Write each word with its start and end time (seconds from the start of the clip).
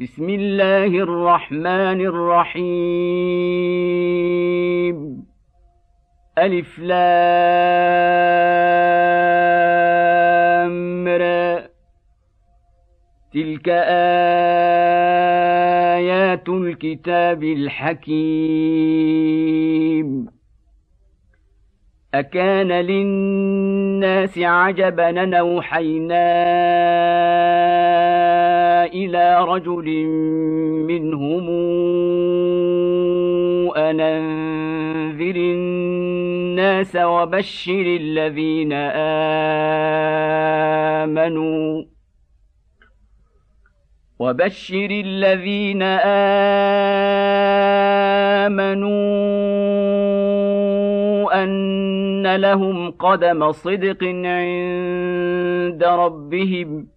بسم 0.00 0.28
الله 0.28 0.86
الرحمن 0.86 2.00
الرحيم. 2.00 2.66
ألف 6.38 6.78
لام 6.78 7.08
را. 11.08 11.68
تلك 13.34 13.68
آيات 15.98 16.48
الكتاب 16.48 17.44
الحكيم. 17.44 18.14
أكان 22.14 22.72
للناس 22.72 24.38
عجبا 24.38 25.10
نوحينا 25.10 26.44
إلى 28.84 29.44
رجل 29.44 30.06
منهم 30.86 31.48
أن 33.76 34.00
أنذر 34.00 35.36
الناس 35.36 36.96
وبشر 36.96 37.96
الذين 38.00 38.72
آمنوا 41.02 41.84
وبشر 44.18 44.88
الذين 44.90 45.82
آمنوا 48.44 49.04
أن 51.42 52.36
لهم 52.36 52.90
قدم 52.90 53.52
صدق 53.52 54.04
عند 54.24 55.84
ربهم. 55.84 56.93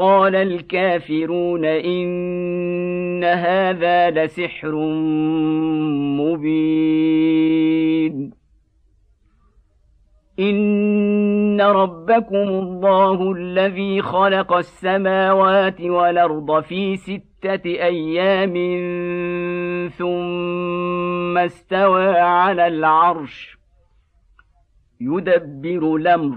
قال 0.00 0.36
الكافرون 0.36 1.64
إن 1.64 3.24
هذا 3.24 4.10
لسحر 4.10 4.74
مبين. 6.20 7.60
إن 10.40 11.60
ربكم 11.60 12.34
الله 12.34 13.32
الذي 13.32 14.02
خلق 14.02 14.52
السماوات 14.52 15.80
والأرض 15.80 16.60
في 16.60 16.96
ستة 16.96 17.66
أيام 17.66 18.54
ثم 19.88 21.38
استوى 21.38 22.18
على 22.18 22.66
العرش. 22.66 23.58
يدبر 25.00 25.96
الأمر. 25.96 26.36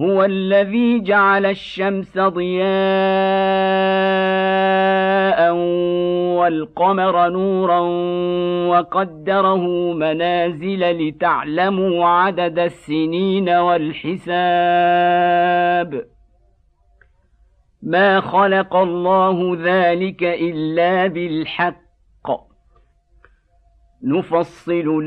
هو 0.00 0.24
الذي 0.24 1.00
جعل 1.00 1.46
الشمس 1.46 2.18
ضياء 2.18 2.66
والقمر 6.36 7.28
نورا 7.28 7.78
وقدره 8.68 9.92
منازل 9.92 11.08
لتعلموا 11.08 12.06
عدد 12.06 12.58
السنين 12.58 13.48
والحساب. 13.48 14.26
ما 17.82 18.20
خلق 18.20 18.76
الله 18.76 19.56
ذلك 19.62 20.22
إلا 20.22 21.06
بالحق. 21.06 21.86
نفصل 24.02 25.06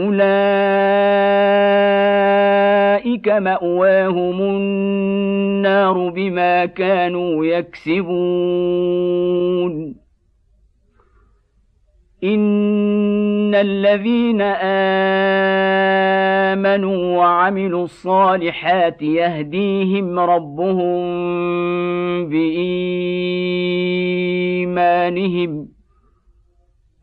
أولئك 0.00 0.20
مأواهم 3.28 4.40
النار 4.40 6.08
بما 6.08 6.66
كانوا 6.66 7.44
يكسبون. 7.46 8.90
إن 12.24 13.54
الذين 13.54 14.42
آمنوا 16.52 17.16
وعملوا 17.16 17.84
الصالحات 17.84 19.02
يهديهم 19.02 20.18
ربهم 20.18 21.00
بإيمانهم 22.28 23.00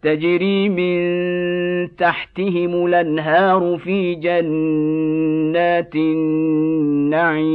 تجري 0.07 0.69
من 0.69 1.95
تحتهم 1.95 2.85
الأنهار 2.85 3.78
في 3.78 4.16
جنات 4.16 5.95
النعيم. 5.95 7.47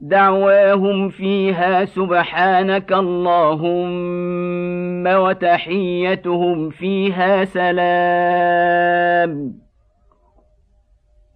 دعواهم 0.00 1.08
فيها 1.08 1.84
سبحانك 1.84 2.92
اللهم 2.92 5.06
وتحيتهم 5.06 6.70
فيها 6.70 7.44
سلام. 7.44 7.72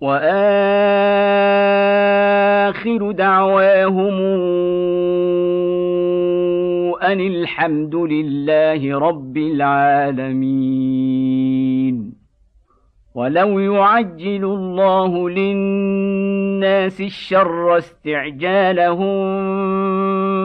وآخر 0.01 0.27
دعواهم 3.11 4.21
ان 7.07 7.21
الحمد 7.21 7.95
لله 7.95 8.99
رب 8.99 9.37
العالمين 9.37 10.77
ولو 13.15 13.59
يعجل 13.59 14.45
الله 14.45 15.31
للناس 15.31 17.01
الشر 17.01 17.79
استعجالهم 17.79 19.17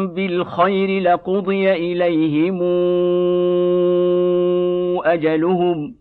بالخير 0.07 1.01
لقضي 1.01 1.71
اليهم 1.71 2.59
اجلهم 5.05 6.00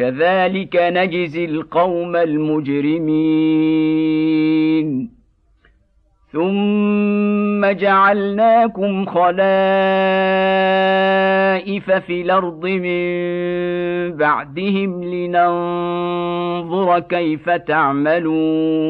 كذلك 0.00 0.76
نجزي 0.76 1.44
القوم 1.44 2.16
المجرمين. 2.16 3.50
ثم 6.32 7.66
جعلناكم 7.66 9.06
خلائف 9.06 9.40
في 11.90 12.20
الأرض 12.22 12.66
من 12.66 13.00
بعدهم 14.16 15.04
لننظر 15.04 17.00
كيف 17.00 17.50
تعملون. 17.50 18.80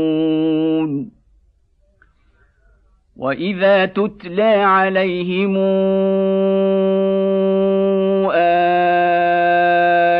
وإذا 3.17 3.87
تتلى 3.87 4.55
عليهم 4.63 5.57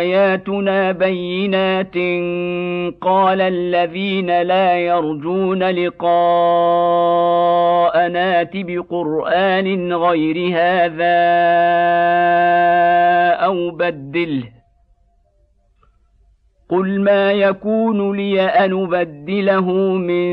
آياتنا 0.01 0.93
بينات 0.93 1.95
قال 3.01 3.41
الذين 3.41 4.43
لا 4.43 4.79
يرجون 4.79 5.63
لقاء 5.71 6.11
نات 8.09 8.51
بقرآن 8.55 9.93
غير 9.93 10.37
هذا 10.57 11.21
أو 13.47 13.71
بدله. 13.71 14.61
قل 16.69 17.01
ما 17.01 17.33
يكون 17.33 18.17
لي 18.17 18.41
أن 18.41 18.83
أبدله 18.83 19.73
من 20.09 20.31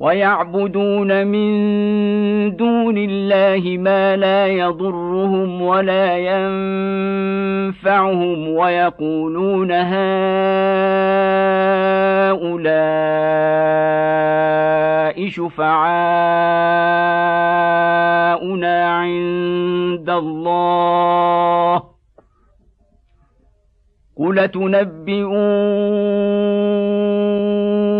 ويعبدون 0.00 1.26
من 1.26 1.50
دون 2.56 2.98
الله 2.98 3.76
ما 3.78 4.16
لا 4.16 4.46
يضرهم 4.46 5.62
ولا 5.62 6.16
ينفعهم 7.68 8.48
ويقولون 8.48 9.72
هؤلاء 9.72 10.00
شفعاؤنا 15.28 16.20
عند 18.88 20.10
الله. 20.10 21.82
قل 24.16 24.48
تنبئون 24.48 26.00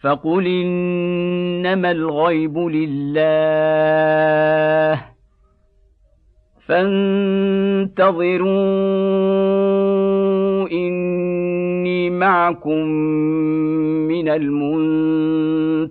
فقل 0.00 0.46
انما 0.46 1.90
الغيب 1.90 2.58
لله 2.58 4.00
فانتظروا 9.80 10.68
اني 10.72 12.10
معكم 12.10 12.86
من 14.08 14.28
المنتظرين 14.28 15.90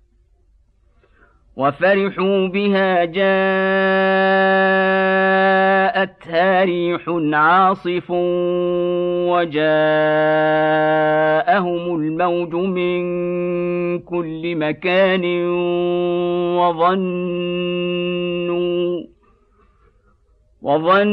وفرحوا 1.57 2.47
بها 2.47 3.05
جاءتها 3.05 3.31
ريح 6.63 7.01
عاصف 7.33 8.11
وجاءهم 9.31 9.65
الموج 11.95 12.53
من 12.55 13.01
كل 13.99 14.55
مكان 14.55 15.25
وظنوا 16.57 17.41
وظنوا 20.61 21.11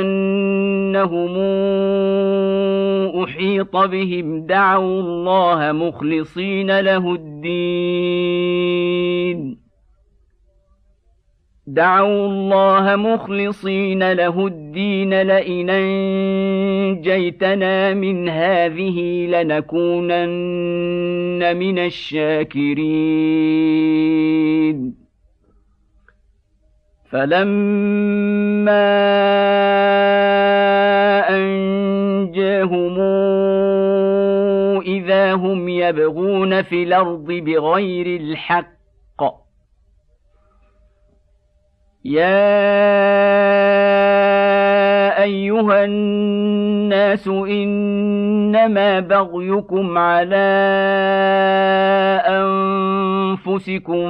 أنهم 0.00 1.36
أحيط 3.54 3.76
بهم 3.76 4.46
دعوا 4.46 5.00
الله 5.00 5.72
مخلصين 5.72 6.80
له 6.80 7.14
الدين. 7.14 8.44
دعوا 11.66 12.26
الله 12.26 12.96
مخلصين 12.96 14.12
له 14.12 14.46
الدين 14.46 15.22
لئن 15.22 15.70
أنجيتنا 17.00 17.94
من 17.94 18.28
هذه 18.28 19.26
لنكونن 19.26 20.16
من 21.56 21.78
الشاكرين. 21.78 22.94
فلما 27.10 28.84
أنجاهم 31.30 32.98
هم 35.34 35.68
يبغون 35.68 36.62
في 36.62 36.82
الأرض 36.82 37.26
بغير 37.26 38.20
الحق. 38.20 38.74
يا 42.04 42.54
أيها 45.22 45.84
الناس 45.84 47.28
إنما 47.28 49.00
بغيكم 49.00 49.98
على 49.98 50.36
أنفسكم 52.26 54.08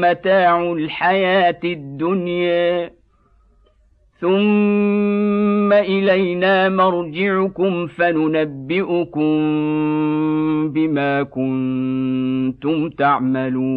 متاع 0.00 0.72
الحياة 0.72 1.60
الدنيا. 1.64 2.90
ثم 4.20 5.72
الينا 5.72 6.68
مرجعكم 6.68 7.86
فننبئكم 7.86 9.30
بما 10.72 11.22
كنتم 11.22 12.88
تعملون 12.88 13.76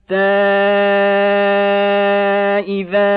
اذا 2.59 3.11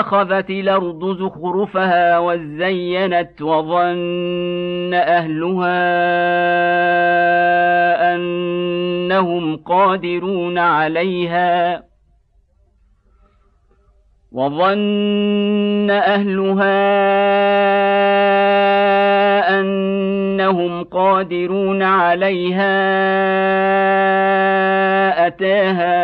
اخذت 0.00 0.50
الأرض 0.50 1.18
زخرفها 1.18 2.18
وزينت 2.18 3.42
وظن 3.42 4.94
اهلها 4.94 5.78
انهم 8.14 9.56
قادرون 9.56 10.58
عليها 10.58 11.82
وظن 14.32 15.90
اهلها 15.90 16.88
انهم 20.48 20.84
قادرون 20.84 21.82
عليها 21.82 22.76
أتاها 25.26 25.98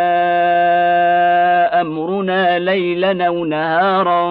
أمرنا 1.80 2.58
ليلا 2.58 3.26
أو 3.26 3.44
نهارا 3.44 4.22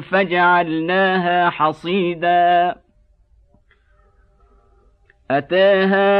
فجعلناها 0.00 1.50
حصيدا. 1.50 2.74
أتاها 5.30 6.12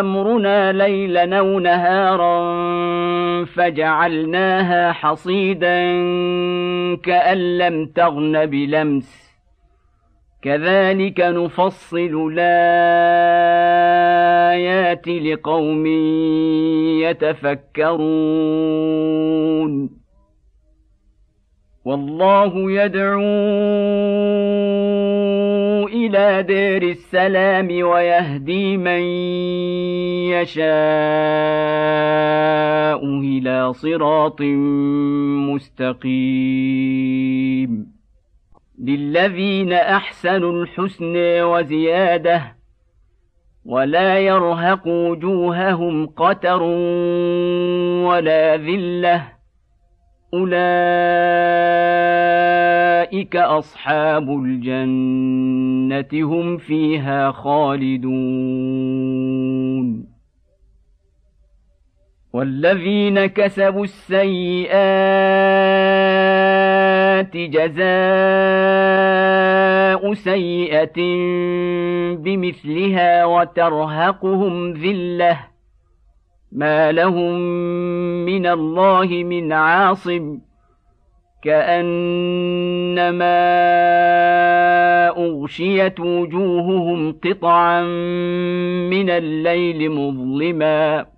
أمرنا 0.00 0.72
ليلا 0.72 1.38
أو 1.38 1.58
نهارا 1.58 2.38
فجعلناها 3.44 4.92
حصيدا 4.92 5.78
كأن 6.96 7.58
لم 7.58 7.86
تغن 7.86 8.46
بلمس. 8.46 9.27
كذلك 10.48 11.20
نفصل 11.20 12.32
الآيات 12.32 13.68
لقوم 15.08 15.86
يتفكرون. 17.04 18.00
والله 21.84 22.72
يدعو 22.72 23.20
إلى 25.88 26.42
دار 26.42 26.82
السلام 26.82 27.68
ويهدي 27.82 28.76
من 28.76 29.02
يشاء 30.32 30.68
إلى 33.04 33.72
صراط 33.72 34.40
مستقيم. 35.52 37.97
للذين 38.80 39.72
احسنوا 39.72 40.52
الحسن 40.52 41.16
وزياده 41.42 42.56
ولا 43.64 44.18
يرهق 44.18 44.86
وجوههم 44.86 46.06
قتر 46.06 46.62
ولا 48.02 48.56
ذله 48.56 49.28
اولئك 50.34 50.58
اصحاب 53.36 54.30
الجنه 54.30 56.08
هم 56.12 56.56
فيها 56.56 57.30
خالدون 57.30 58.08
والذين 62.32 63.26
كسبوا 63.26 63.84
السيئات 63.84 65.28
جزاء 67.36 67.88
سيئة 70.14 70.98
بمثلها 72.16 73.24
وترهقهم 73.24 74.72
ذلة. 74.72 75.38
ما 76.52 76.92
لهم 76.92 77.38
من 78.24 78.46
الله 78.46 79.06
من 79.06 79.52
عاصم 79.52 80.38
كأنما 81.42 81.88
أغشيت 85.08 86.00
وجوههم 86.00 87.12
قطعا 87.12 87.82
من 88.90 89.10
الليل 89.10 89.90
مظلما. 89.90 91.17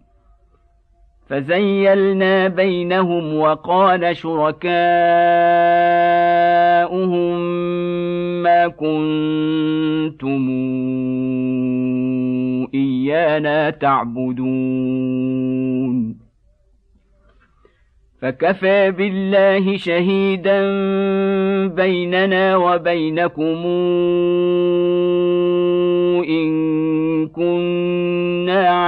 فزيلنا 1.31 2.47
بينهم 2.47 3.37
وقال 3.37 4.17
شركاؤهم 4.17 4.71
ما 8.43 8.67
كنتم 8.67 10.49
إيانا 12.73 13.69
تعبدون. 13.69 15.11
فكفى 18.21 18.91
بالله 18.91 19.77
شهيدا 19.77 20.61
بيننا 21.67 22.57
وبينكم 22.57 23.65
إن 26.29 26.51
كنا 27.27 27.80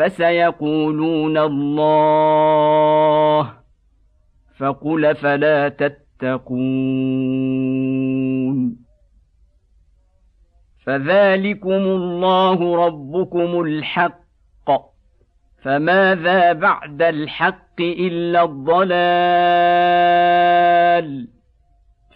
فسيقولون 0.00 1.38
الله 1.38 2.70
فقل 4.58 5.14
فلا 5.14 5.68
تتقون 5.68 6.70
فذلكم 10.84 11.70
الله 11.70 12.86
ربكم 12.86 13.60
الحق 13.60 14.70
فماذا 15.62 16.52
بعد 16.52 17.02
الحق 17.02 17.80
إلا 17.80 18.44
الضلال 18.44 18.90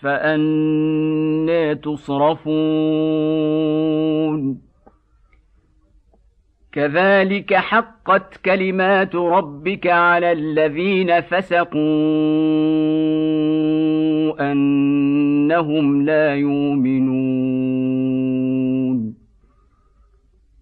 فانى 0.01 1.75
تصرفون 1.75 2.55
كذلك 6.74 7.54
حقت 7.54 8.37
كلمات 8.44 9.14
ربك 9.14 9.87
على 9.87 10.32
الذين 10.32 11.20
فسقوا 11.20 11.72
أنهم 14.52 16.04
لا 16.04 16.34
يؤمنون. 16.34 17.54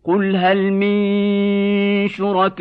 قل 0.04 0.36
هل 0.36 0.72
من 0.72 2.08
شركائكم 2.08 2.52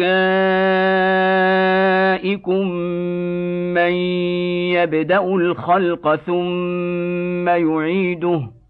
من 3.73 3.91
يبدأ 4.71 5.21
الخلق 5.21 6.15
ثم 6.15 7.49
يعيده؟ 7.49 8.60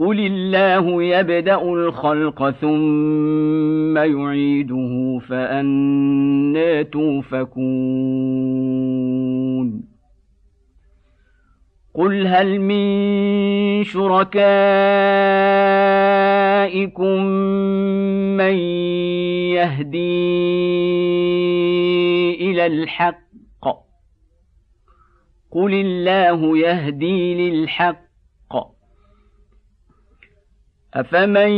قل 0.00 0.20
الله 0.20 1.02
يبدا 1.02 1.62
الخلق 1.62 2.50
ثم 2.50 3.98
يعيده 3.98 5.18
فانى 5.28 6.84
توفكون 6.84 7.60
قل 11.94 12.26
هل 12.26 12.60
من 12.60 12.84
شركائكم 13.84 14.44
من 18.36 18.54
يهدي 19.52 20.00
إلى 22.50 22.66
الحق 22.66 23.20
قل 25.50 25.74
الله 25.74 26.58
يهدي 26.58 27.50
للحق 27.50 28.09
أفمن 30.94 31.50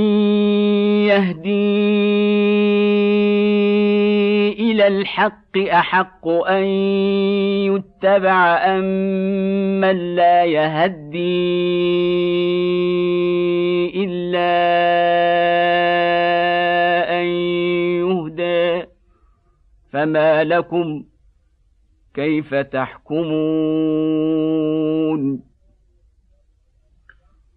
يهدي 1.09 1.73
إلى 4.53 4.87
الحق 4.87 5.59
أحق 5.59 6.29
أن 6.29 6.65
يتبع 7.73 8.57
أم 8.65 8.85
من 9.81 10.15
لا 10.15 10.45
يهدي 10.45 11.23
إلا 14.05 14.53
أن 17.21 17.27
يهدى 18.01 18.87
فما 19.93 20.45
لكم 20.45 21.05
كيف 22.15 22.55
تحكمون 22.55 23.13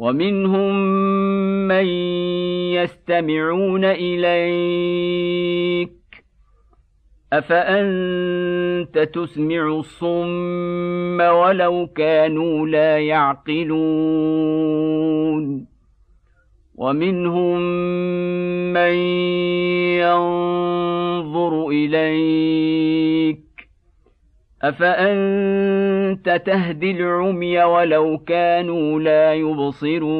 ومنهم 0.00 0.72
من 1.68 1.86
يستمعون 2.74 3.84
إليك. 3.84 5.90
أفأنت 7.32 8.98
تسمع 8.98 9.78
الصم 9.78 11.20
ولو 11.20 11.86
كانوا 11.86 12.66
لا 12.66 12.98
يعقلون؟ 12.98 13.80
ومنهم 16.74 17.60
من 18.72 18.94
ينظر 20.00 21.68
إليك. 21.68 23.49
افانت 24.62 26.42
تهدي 26.46 26.90
العمي 26.90 27.64
ولو 27.64 28.18
كانوا 28.18 29.00
لا 29.00 29.34
يبصرون 29.34 30.10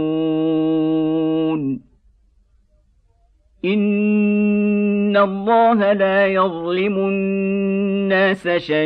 ان 3.65 5.17
الله 5.17 5.93
لا 5.93 6.27
يظلم 6.27 6.99
الناس 6.99 8.49
شيئا 8.49 8.81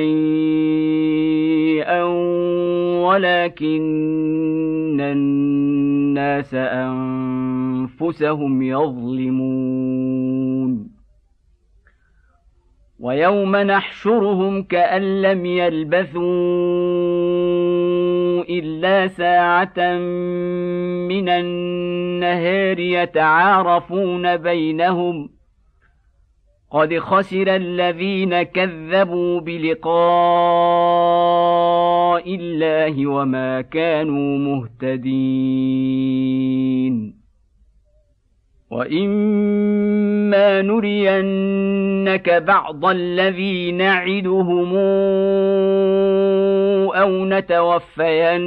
ولكن 3.04 5.00
الناس 5.00 6.54
انفسهم 6.54 8.62
يظلمون 8.62 10.14
ويوم 13.04 13.56
نحشرهم 13.56 14.62
كأن 14.62 15.22
لم 15.22 15.46
يلبثوا 15.46 16.22
إلا 18.48 19.06
ساعة 19.06 19.98
من 21.08 21.28
النهار 21.28 22.78
يتعارفون 22.78 24.36
بينهم 24.36 25.30
قد 26.70 26.98
خسر 26.98 27.56
الذين 27.56 28.42
كذبوا 28.42 29.40
بلقاء 29.40 29.94
الله 32.34 33.06
وما 33.06 33.60
كانوا 33.60 34.38
مهتدين 34.38 35.94
واما 38.74 40.62
نرينك 40.62 42.30
بعض 42.30 42.84
الذي 42.84 43.72
نعدهم 43.72 44.74
أو 46.94 47.24
نتوفينك 47.24 48.44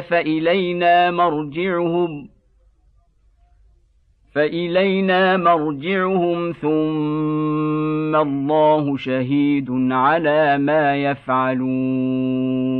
فالينا 0.00 1.10
مرجعهم 1.10 2.28
فالينا 4.34 5.36
مرجعهم 5.36 6.52
ثم 6.52 8.16
الله 8.16 8.96
شهيد 8.96 9.70
على 9.90 10.58
ما 10.58 10.96
يفعلون 10.96 12.79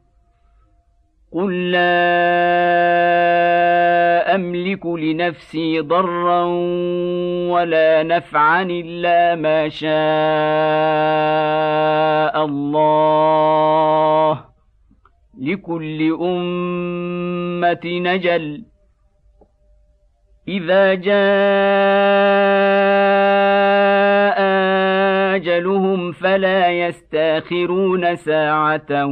قل 1.33 1.71
لا 1.71 1.81
املك 4.35 4.85
لنفسي 4.85 5.79
ضرا 5.79 6.43
ولا 7.51 8.03
نفعا 8.03 8.63
الا 8.63 9.35
ما 9.35 9.69
شاء 9.69 9.91
الله 12.45 14.45
لكل 15.39 16.17
امه 16.21 17.85
نجل 17.85 18.63
اذا 20.47 20.93
جاء 20.93 21.11
أجلهم 25.35 26.11
فلا 26.11 26.71
يستأخرون 26.71 28.15
ساعة 28.15 29.05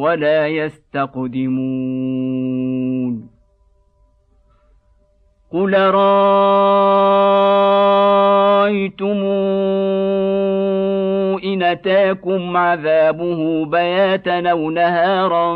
ولا 0.00 0.48
يستقدمون. 0.48 2.00
قل 5.52 5.74
رايتم 5.74 6.30
ان 11.44 11.62
اتاكم 11.62 12.56
عذابه 12.56 13.64
بياتا 13.64 14.50
أو 14.50 14.70
نهارا؟ 14.70 15.54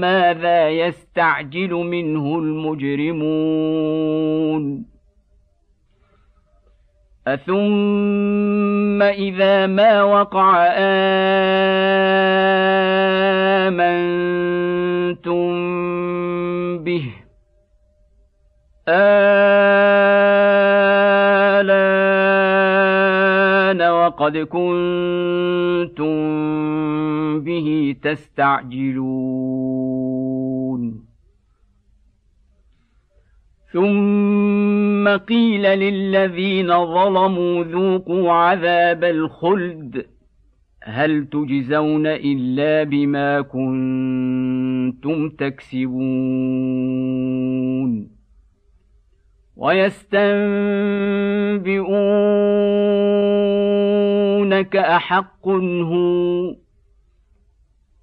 ماذا 0.00 0.68
يستعجل 0.68 1.70
منه 1.70 2.38
المجرمون؟ 2.38 3.36
أثم 7.26 9.02
إذا 9.02 9.66
ما 9.66 10.02
وقع 10.02 10.66
آمنتم 13.66 15.46
به 16.84 17.12
آلان 18.88 19.36
وقد 23.90 24.38
كنتم 24.38 26.16
به 27.40 27.96
تستعجلون 28.02 29.46
ثم 33.72 34.65
ثم 35.06 35.16
قيل 35.16 35.62
للذين 35.62 36.66
ظلموا 36.66 37.64
ذوقوا 37.64 38.32
عذاب 38.32 39.04
الخلد 39.04 40.06
هل 40.82 41.26
تجزون 41.26 42.06
إلا 42.06 42.82
بما 42.82 43.40
كنتم 43.40 45.28
تكسبون 45.28 45.96
ويستنبئونك 49.56 50.06
أحق 54.76 55.48
هو 55.48 56.54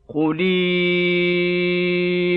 قلي 0.07 0.51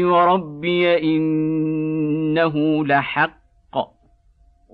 وربي 0.05 0.98
إنه 1.16 2.87
لحق 2.87 3.45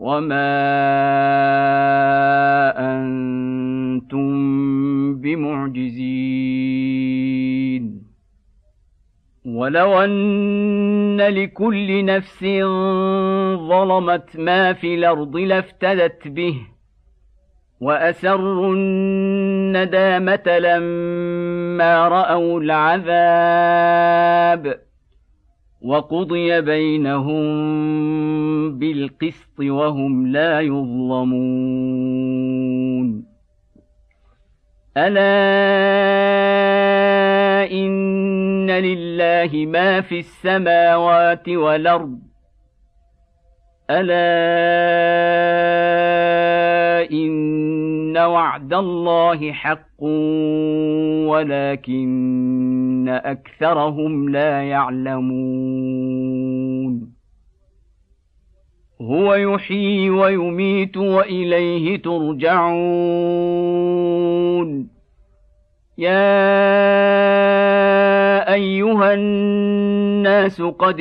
وما 0.02 0.58
أنتم 2.78 4.32
بمعجزين 5.14 6.82
ولو 9.46 10.00
ان 10.00 11.20
لكل 11.20 12.04
نفس 12.04 12.44
ظلمت 13.68 14.36
ما 14.36 14.72
في 14.72 14.94
الأرض 14.94 15.36
لافتدت 15.36 16.28
به 16.28 16.56
واسروا 17.80 18.74
الندامه 18.74 20.58
لما 20.58 22.08
راوا 22.08 22.60
العذاب 22.60 24.12
وقضي 25.84 26.60
بينهم 26.60 27.42
بالقسط 28.78 29.60
وهم 29.60 30.26
لا 30.26 30.60
يظلمون. 30.60 32.12
ألا 34.96 35.22
إن 37.72 38.70
لله 38.70 39.66
ما 39.66 40.00
في 40.00 40.18
السماوات 40.18 41.48
والأرض 41.48 42.31
ألا 43.92 44.22
إن 47.12 48.16
وعد 48.18 48.74
الله 48.74 49.52
حق 49.52 50.02
ولكن 51.28 53.08
أكثرهم 53.08 54.28
لا 54.28 54.62
يعلمون. 54.62 55.72
هو 59.00 59.34
يحيي 59.34 60.10
ويميت 60.10 60.96
وإليه 60.96 62.02
ترجعون. 62.02 62.62
يا 65.98 66.52
أيها 68.54 69.14
الناس 69.14 70.62
قد 70.62 71.00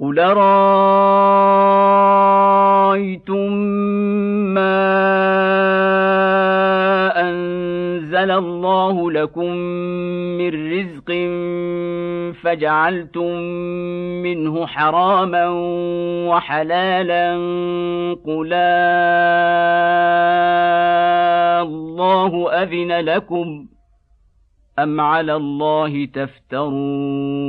قل 0.00 0.18
رايتم 0.18 1.52
ما 4.54 4.78
انزل 7.20 8.30
الله 8.30 9.10
لكم 9.10 9.52
من 10.38 10.72
رزق 10.72 11.12
فجعلتم 12.42 13.36
منه 14.22 14.66
حراما 14.66 15.48
وحلالا 16.28 17.34
قل 18.26 18.52
الله 21.62 22.52
اذن 22.62 22.92
لكم 22.92 23.66
ام 24.78 25.00
على 25.00 25.36
الله 25.36 26.04
تفترون 26.04 27.48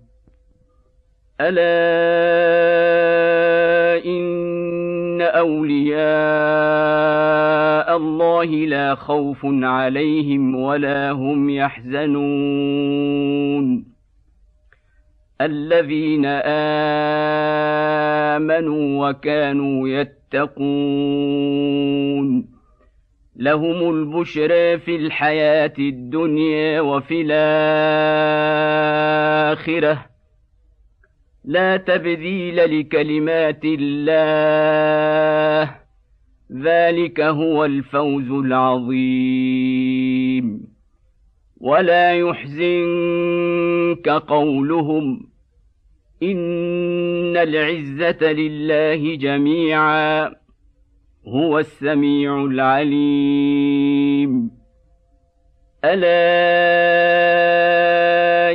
ألا 1.41 1.65
إن 4.05 5.21
أولياء 5.21 6.01
الله 7.97 8.45
لا 8.45 8.95
خوف 8.95 9.45
عليهم 9.45 10.55
ولا 10.55 11.11
هم 11.11 11.49
يحزنون. 11.49 12.71
الذين 15.41 16.25
آمنوا 18.35 19.09
وكانوا 19.09 19.89
يتقون. 19.89 20.61
لهم 23.35 23.89
البشرى 23.89 24.77
في 24.77 24.95
الحياة 24.95 25.73
الدنيا 25.79 26.81
وفي 26.81 27.21
الآخرة. 27.21 30.10
لا 31.45 31.77
تبذيل 31.77 32.79
لكلمات 32.79 33.61
الله. 33.63 35.75
ذلك 36.63 37.21
هو 37.21 37.65
الفوز 37.65 38.31
العظيم. 38.31 40.61
ولا 41.57 42.13
يحزنك 42.13 44.09
قولهم. 44.09 45.27
إن 46.23 47.37
العزة 47.37 48.31
لله 48.31 49.15
جميعا. 49.15 50.33
هو 51.27 51.59
السميع 51.59 52.45
العليم. 52.45 54.51
ألا 55.85 56.11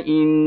إن 0.07 0.46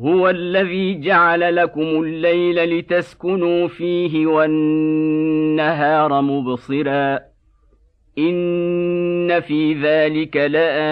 هو 0.00 0.28
الذي 0.28 1.00
جعل 1.00 1.56
لكم 1.56 1.80
الليل 1.80 2.78
لتسكنوا 2.78 3.68
فيه 3.68 4.26
والنهار 4.26 6.20
مبصرا. 6.20 7.18
إن 8.18 9.40
في 9.40 9.74
ذلك 9.74 10.36
لآيات 10.36 10.84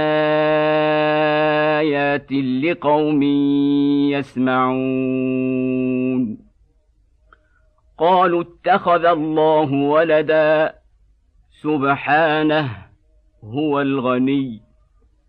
لقوم 2.33 3.23
يسمعون. 4.13 4.79
قالوا 7.99 8.43
اتخذ 8.43 9.05
الله 9.05 9.73
ولدا. 9.73 10.75
سبحانه 11.63 12.71
هو 13.45 13.81
الغني. 13.81 14.68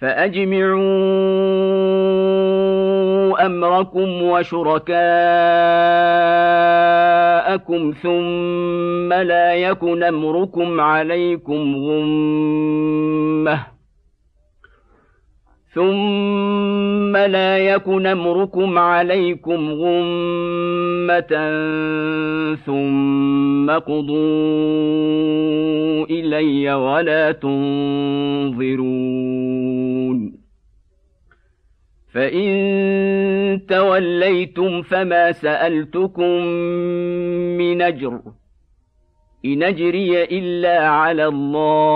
فأجمعوا 0.00 0.84
أمركم 3.46 4.22
وشركاءكم 4.22 4.94
ثم 8.02 9.12
لا 9.12 9.54
يكن 9.54 10.02
أمركم 10.02 10.80
عليكم 10.80 11.76
غمة. 11.76 13.73
ثم 15.74 17.16
لا 17.16 17.58
يكن 17.58 18.06
امركم 18.06 18.78
عليكم 18.78 19.70
غمه 19.72 21.34
ثم 22.66 23.70
قضوا 23.70 24.14
الي 26.10 26.74
ولا 26.74 27.32
تنظرون 27.32 28.84
فان 32.12 33.66
توليتم 33.68 34.82
فما 34.82 35.32
سالتكم 35.32 36.46
من 37.58 37.82
اجر 37.82 38.20
ان 39.44 39.62
اجري 39.62 40.24
الا 40.24 40.88
على 40.88 41.26
الله 41.26 41.94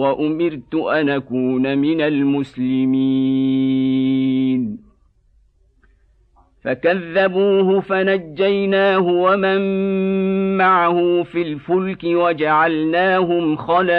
وأمرت 0.00 0.74
أن 0.74 1.08
أكون 1.08 1.78
من 1.78 2.00
المسلمين. 2.00 3.30
فكذبوه 6.64 7.80
فنجيناه 7.80 8.98
ومن 8.98 9.60
معه 10.56 11.22
في 11.22 11.42
الفلك 11.42 12.04
وجعلناهم 12.04 13.56
خلائف 13.56 13.90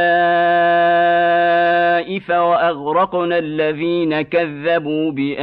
وأغرقنا 2.30 3.38
الذين 3.38 4.22
كذبوا 4.22 5.12
بآياتنا. 5.12 5.42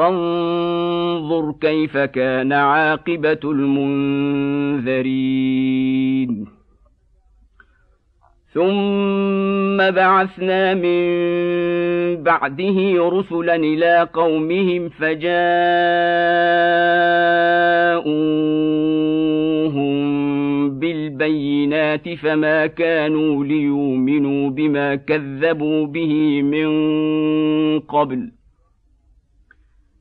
فانظر 0.00 1.54
كيف 1.60 1.96
كان 1.96 2.52
عاقبة 2.52 3.38
المنذرين. 3.44 5.00
ثم 8.54 9.76
بعثنا 9.90 10.74
من 10.74 11.02
بعده 12.22 13.08
رسلا 13.08 13.54
إلى 13.54 14.08
قومهم 14.12 14.88
فجاءوهم 14.88 15.30
بالبينات 20.78 22.08
فما 22.08 22.66
كانوا 22.66 23.44
ليؤمنوا 23.44 24.50
بما 24.50 24.94
كذبوا 24.94 25.86
به 25.86 26.42
من 26.42 26.70
قبل. 27.80 28.39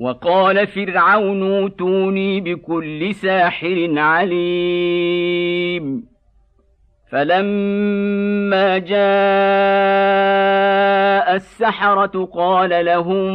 وقال 0.00 0.66
فرعون 0.66 1.42
اوتوني 1.42 2.40
بكل 2.40 3.14
ساحر 3.14 3.88
عليم. 3.96 5.30
فلما 7.12 8.78
جاء 8.78 9.00
السحرة 11.34 12.28
قال 12.34 12.84
لهم 12.84 13.30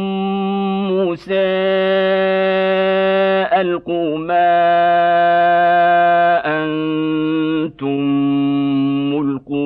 موسى 0.88 1.34
ألقوا 3.60 4.18
ما 4.18 4.56
أنتم 6.46 8.00
ملقون. 9.14 9.65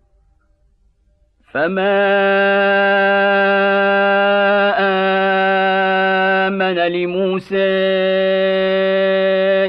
فما 1.53 2.01
آمن 6.47 6.75
لموسى 6.75 7.57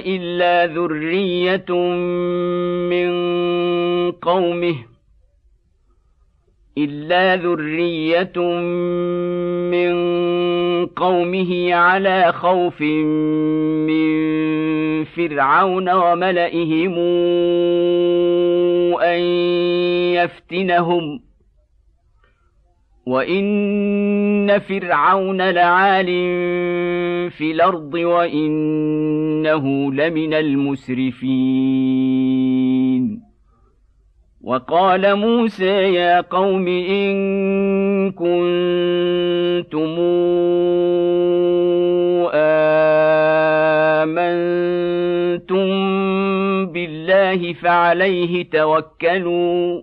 إلا 0.06 0.66
ذرية 0.66 1.72
من 2.90 3.12
قومه 4.12 4.74
إلا 6.78 7.36
ذرية 7.36 8.38
من 9.70 9.92
قومه 10.86 11.74
على 11.74 12.32
خوف 12.32 12.80
من 13.90 14.12
فرعون 15.04 15.90
وملئهم 15.90 16.98
أن 19.02 19.20
يفتنهم 20.14 21.18
ۖ 21.28 21.31
وان 23.06 24.58
فرعون 24.58 25.50
لعال 25.50 26.06
في 27.30 27.50
الأرض 27.52 27.94
وانه 27.94 29.92
لمن 29.92 30.34
المسرفين 30.34 31.72
وقال 34.42 35.16
موسى 35.16 35.94
يا 35.94 36.20
قوم 36.20 36.68
ان 36.68 38.10
كنتم 38.12 39.98
امنتم 45.32 45.66
بالله 46.66 47.52
فعليه 47.52 48.50
توكلوا 48.50 49.82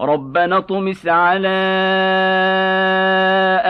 ربنا 0.00 0.56
اطمس 0.56 1.06
على 1.08 1.48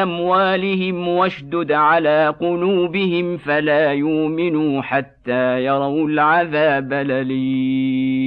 أموالهم 0.03 1.09
واشدد 1.09 1.73
على 1.73 2.35
قلوبهم 2.41 3.37
فلا 3.37 3.93
يؤمنوا 3.93 4.83
حتى 4.83 5.65
يروا 5.65 6.09
العذاب 6.09 6.93
الأليم. 6.93 8.27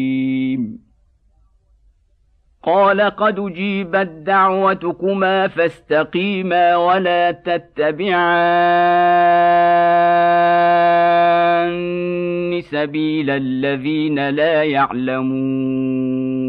قال 2.63 3.01
قد 3.01 3.39
أجيبت 3.39 4.07
دعوتكما 4.07 5.47
فاستقيما 5.47 6.75
ولا 6.75 7.31
تتبعان 7.31 8.19
سبيل 12.61 13.29
الذين 13.29 14.29
لا 14.29 14.63
يعلمون. 14.63 16.48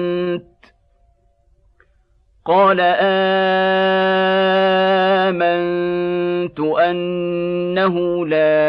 قال 2.51 2.79
امنت 5.31 6.59
انه 6.59 7.95
لا 8.27 8.59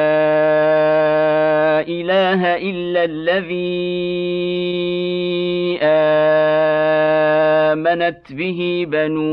اله 1.83 2.41
الا 2.71 3.05
الذي 3.05 4.23
امنت 7.73 8.33
به 8.33 8.87
بنو 8.89 9.33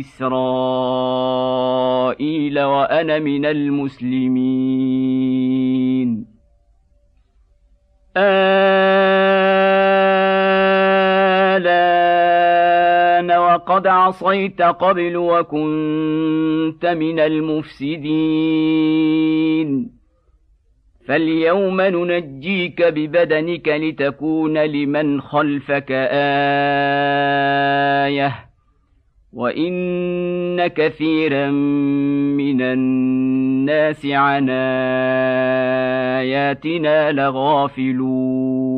اسرائيل 0.00 1.26
وأنا 2.60 3.18
من 3.18 3.46
المسلمين. 3.46 4.78
آه 8.16 8.97
وقد 13.58 13.86
عصيت 13.86 14.62
قبل 14.62 15.16
وكنت 15.16 16.86
من 16.86 17.20
المفسدين. 17.20 18.08
فاليوم 21.08 21.80
ننجيك 21.80 22.82
ببدنك 22.82 23.68
لتكون 23.68 24.58
لمن 24.58 25.20
خلفك 25.20 25.90
آية 28.06 28.34
وإن 29.32 30.66
كثيرا 30.66 31.50
من 31.50 32.62
الناس 32.62 34.06
عن 34.06 34.48
آياتنا 36.20 37.12
لغافلون. 37.12 38.77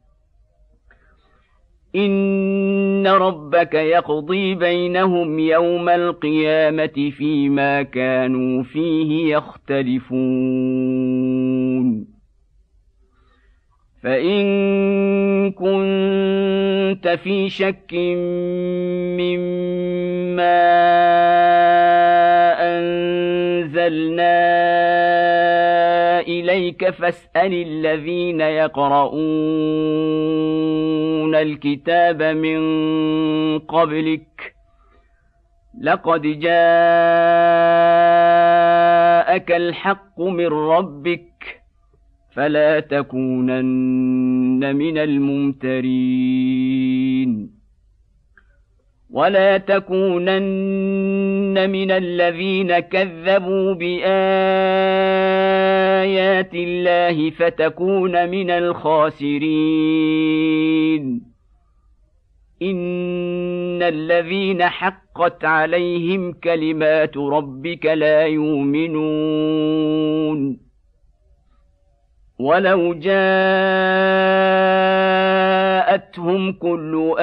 ان 1.95 3.07
ربك 3.07 3.73
يقضي 3.73 4.55
بينهم 4.55 5.39
يوم 5.39 5.89
القيامه 5.89 7.11
فيما 7.17 7.83
كانوا 7.83 8.63
فيه 8.63 9.35
يختلفون 9.35 10.61
فان 14.03 15.51
كنت 15.51 17.07
في 17.23 17.49
شك 17.49 17.93
مما 19.19 20.61
انزلنا 23.57 24.60
إليك 26.61 26.89
فاسأل 26.89 27.53
الذين 27.53 28.41
يقرؤون 28.41 29.25
الكتاب 31.35 32.23
من 32.23 32.61
قبلك. 33.59 34.55
لقد 35.81 36.21
جاءك 36.21 36.51
الحق 39.51 40.21
من 40.21 40.47
ربك 40.47 41.61
فلا 42.35 42.79
تكونن 42.79 44.75
من 44.75 44.97
الممترين. 44.97 46.01
ولا 49.13 49.57
تكونن 49.57 51.69
من 51.69 51.91
الذين 51.91 52.79
كذبوا 52.79 53.73
بآيات 53.73 54.01
الله 56.53 57.29
فتكون 57.29 58.29
من 58.29 58.51
الخاسرين. 58.51 59.41
إن 62.61 63.83
الذين 63.83 64.63
حقت 64.63 65.45
عليهم 65.45 66.33
كلمات 66.33 67.17
ربك 67.17 67.85
لا 67.85 68.21
يؤمنون. 68.21 69.71
ولو 72.39 72.93
جاءتهم 72.93 73.21
كل 76.51 77.15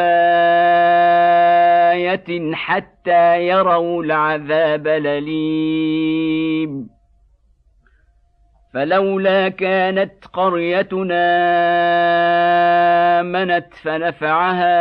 آية 1.93 2.55
حتى 2.55 3.47
يروا 3.47 4.03
العذاب 4.03 4.87
الأليم. 4.87 6.19
فلولا 8.75 9.49
كانت 9.49 10.25
قريتنا 10.33 11.25
آمنت 13.21 13.75
فنفعها 13.83 14.79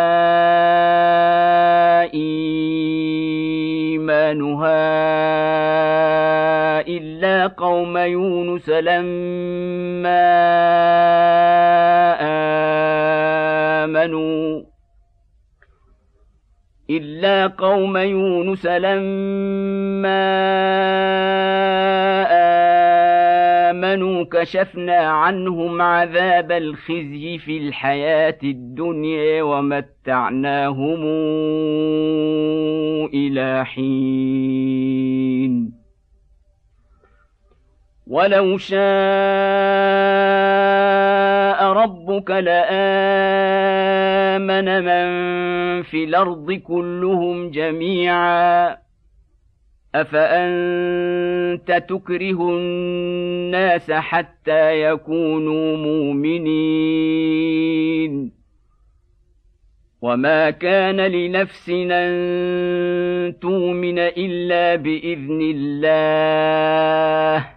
إيمانها 2.14 2.48
إلا 6.88 7.48
قوم 7.48 7.98
يونس 7.98 8.70
لما 8.70 10.28
آمنوا. 13.84 14.62
إلا 16.90 17.48
قوم 17.48 17.98
يونس 17.98 18.66
لما 18.66 20.28
آمنوا 23.70 24.24
كشفنا 24.24 24.98
عنهم 24.98 25.82
عذاب 25.82 26.52
الخزي 26.52 27.38
في 27.38 27.58
الحياة 27.58 28.38
الدنيا 28.44 29.42
ومتعناهم 29.44 31.04
إلى 33.14 33.66
حين. 33.66 34.58
ولو 38.10 38.58
شاء 38.58 38.78
ربك 41.74 42.32
لامن 42.32 42.48
من 44.84 45.08
في 45.84 46.04
الأرض 46.04 46.52
كلهم 46.52 47.50
جميعا 47.50 48.78
افانت 49.96 51.84
تكره 51.90 52.50
الناس 52.50 53.92
حتى 53.92 54.82
يكونوا 54.82 55.78
مؤمنين 55.78 56.48
وما 60.02 60.50
كان 60.50 61.02
لنفس 61.02 61.70
ان 61.70 63.40
تؤمن 63.42 64.00
الا 64.00 64.76
باذن 64.76 65.40
الله 65.56 67.57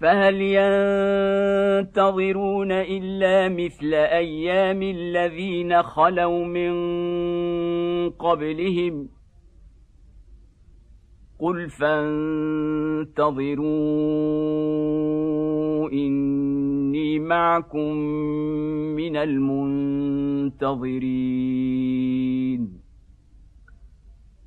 فهل 0.00 0.34
ينتظرون 1.84 2.72
إلا 2.72 3.48
مثل 3.48 3.94
أيام 3.94 4.82
الذين 4.82 5.82
خلوا 5.82 6.44
من 6.44 6.74
قبلهم؟ 8.10 9.08
قل 11.38 11.68
فانتظروا 11.70 12.30
إني 15.92 17.18
معكم 17.18 17.94
من 18.96 19.16
المنتظرين. 19.16 20.74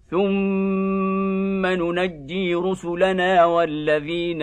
ثم 0.09 1.65
ننجي 1.65 2.55
رسلنا 2.55 3.45
والذين 3.45 4.41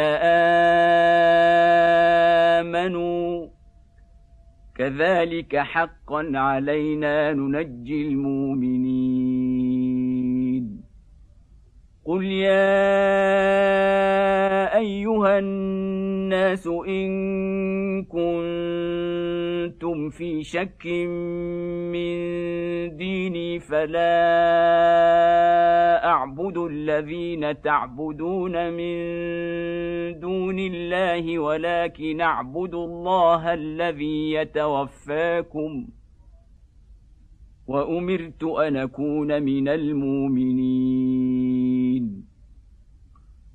امنوا 2.61 3.49
كذلك 4.77 5.57
حقا 5.57 6.31
علينا 6.35 7.33
ننجي 7.33 8.09
المؤمنين 8.09 9.25
قل 12.05 12.25
يا 12.25 12.85
ايها 14.77 15.39
الناس 15.39 16.67
ان 16.67 18.05
كنتم 18.05 19.24
في 20.11 20.45
شك 20.45 20.87
من 21.93 22.17
ديني 22.97 23.61
فلا 23.61 24.15
أعبد 26.07 26.59
الذين 26.59 27.61
تعبدون 27.61 28.73
من 28.73 28.95
دون 30.21 30.59
الله 30.59 31.39
ولكن 31.39 32.21
أعبد 32.21 32.75
الله 32.75 33.55
الذي 33.55 34.33
يتوفاكم 34.33 35.87
وأمرت 37.67 38.45
أن 38.45 38.77
أكون 38.77 39.43
من 39.43 39.69
المؤمنين 39.69 41.74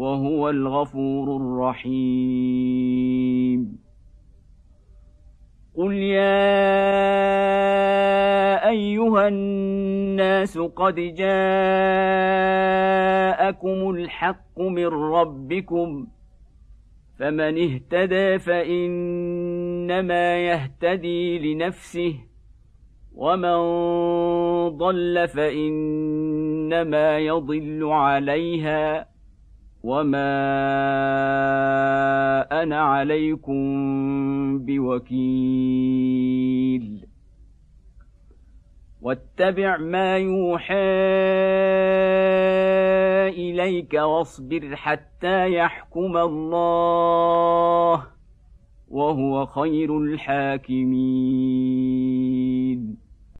وهو 0.00 0.50
الغفور 0.50 1.36
الرحيم. 1.36 3.00
قل 5.76 5.92
يا 5.92 6.60
ايها 8.68 9.28
الناس 9.28 10.58
قد 10.58 10.94
جاءكم 10.94 11.30
الحق 13.90 14.60
من 14.60 14.86
ربكم 14.86 16.06
فمن 17.18 17.58
اهتدى 17.58 18.38
فانما 18.38 20.36
يهتدي 20.46 21.38
لنفسه 21.38 22.14
ومن 23.14 23.58
ضل 24.68 25.28
فانما 25.28 27.18
يضل 27.18 27.84
عليها 27.84 29.10
وما 29.82 30.32
أنا 32.62 32.80
عليكم 32.80 33.58
بوكيل. 34.58 36.00
واتبع 39.02 39.76
ما 39.76 40.18
يوحى 40.18 40.74
اليك 43.28 43.94
واصبر 43.94 44.76
حتى 44.76 45.52
يحكم 45.52 46.16
الله 46.16 48.06
وهو 48.88 49.46
خير 49.46 49.98
الحاكمين. 49.98 50.90